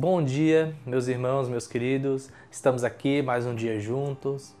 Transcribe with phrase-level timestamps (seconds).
[0.00, 2.30] Bom dia, meus irmãos, meus queridos.
[2.50, 4.54] Estamos aqui mais um dia juntos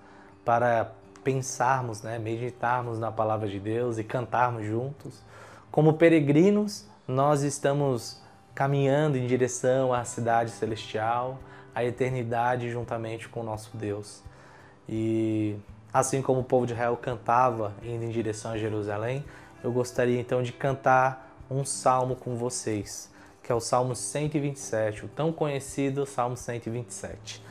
[0.44, 0.92] para
[1.24, 5.22] pensarmos, né, meditarmos na palavra de Deus e cantarmos juntos.
[5.70, 8.20] Como peregrinos, nós estamos
[8.54, 11.38] caminhando em direção à cidade celestial,
[11.74, 14.22] à eternidade juntamente com o nosso Deus.
[14.86, 15.56] E
[15.90, 19.24] assim como o povo de Israel cantava indo em direção a Jerusalém,
[19.64, 23.10] eu gostaria então de cantar um salmo com vocês
[23.50, 27.42] que é o Salmo 127, o tão conhecido Salmo 127.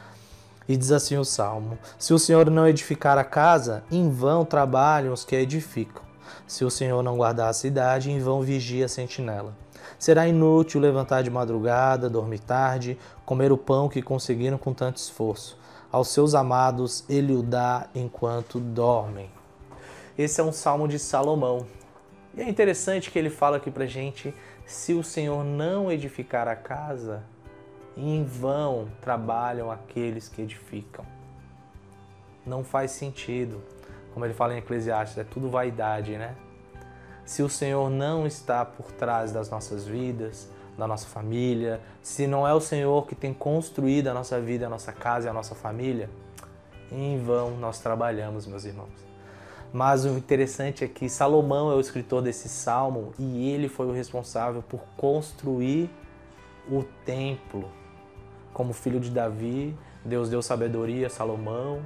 [0.65, 5.11] E diz assim o Salmo: Se o Senhor não edificar a casa, em vão trabalham
[5.11, 6.01] os que a edificam.
[6.47, 9.53] Se o Senhor não guardar a cidade, em vão vigia a sentinela.
[9.97, 15.59] Será inútil levantar de madrugada, dormir tarde, comer o pão que conseguiram com tanto esforço.
[15.91, 19.29] Aos seus amados ele o dá enquanto dormem.
[20.17, 21.67] Esse é um salmo de Salomão.
[22.37, 24.33] E é interessante que ele fala aqui pra gente
[24.69, 27.23] se o Senhor não edificar a casa,
[27.97, 31.03] em vão trabalham aqueles que edificam.
[32.45, 33.63] Não faz sentido.
[34.13, 36.35] Como ele fala em Eclesiastes, é tudo vaidade, né?
[37.25, 40.47] Se o Senhor não está por trás das nossas vidas,
[40.77, 44.69] da nossa família, se não é o Senhor que tem construído a nossa vida, a
[44.69, 46.11] nossa casa e a nossa família,
[46.91, 49.08] em vão nós trabalhamos, meus irmãos.
[49.71, 53.91] Mas o interessante é que Salomão é o escritor desse salmo e ele foi o
[53.91, 55.89] responsável por construir
[56.69, 57.69] o templo.
[58.51, 61.81] Como filho de Davi, Deus deu sabedoria a Salomão,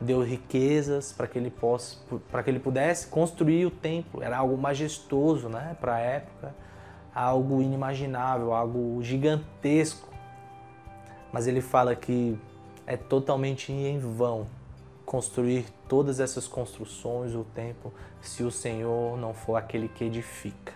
[0.00, 1.96] deu riquezas para que ele possa,
[2.28, 4.20] para que ele pudesse construir o templo.
[4.20, 6.52] Era algo majestoso, né, para a época,
[7.14, 10.08] algo inimaginável, algo gigantesco.
[11.32, 12.36] Mas ele fala que
[12.84, 14.58] é totalmente em vão
[15.08, 20.74] construir todas essas construções, o templo, se o Senhor não for aquele que edifica.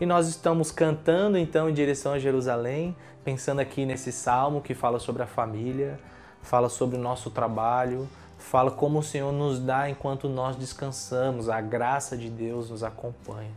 [0.00, 2.94] E nós estamos cantando então em direção a Jerusalém,
[3.24, 5.98] pensando aqui nesse salmo que fala sobre a família,
[6.40, 8.08] fala sobre o nosso trabalho,
[8.38, 13.50] fala como o Senhor nos dá enquanto nós descansamos, a graça de Deus nos acompanha.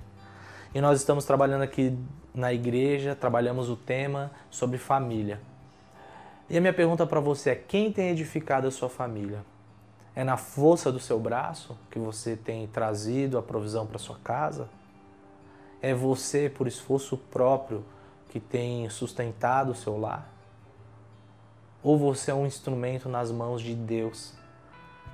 [0.74, 1.96] E nós estamos trabalhando aqui
[2.34, 5.40] na igreja, trabalhamos o tema sobre família.
[6.50, 9.53] E a minha pergunta para você é: quem tem edificado a sua família?
[10.16, 14.70] É na força do seu braço que você tem trazido a provisão para sua casa?
[15.82, 17.84] É você, por esforço próprio,
[18.30, 20.30] que tem sustentado o seu lar?
[21.82, 24.34] Ou você é um instrumento nas mãos de Deus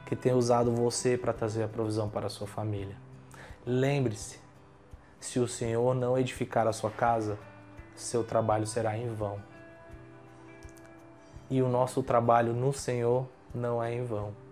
[0.06, 2.96] que tem usado você para trazer a provisão para a sua família?
[3.66, 4.40] Lembre-se,
[5.20, 7.38] se o Senhor não edificar a sua casa,
[7.96, 9.40] seu trabalho será em vão.
[11.50, 14.49] E o nosso trabalho no Senhor não é em vão.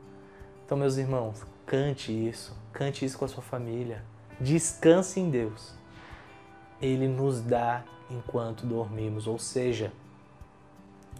[0.67, 4.03] Então, meus irmãos, cante isso, cante isso com a sua família.
[4.37, 5.73] Descanse em Deus.
[6.81, 9.93] Ele nos dá enquanto dormimos, ou seja,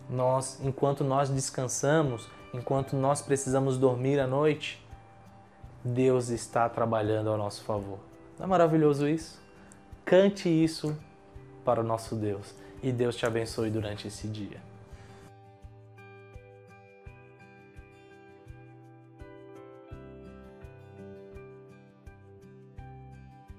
[0.09, 4.85] nós, enquanto nós descansamos, enquanto nós precisamos dormir à noite,
[5.81, 7.99] Deus está trabalhando ao nosso favor.
[8.37, 9.41] Não é maravilhoso isso?
[10.03, 10.93] Cante isso
[11.63, 12.53] para o nosso Deus
[12.83, 14.59] e Deus te abençoe durante esse dia.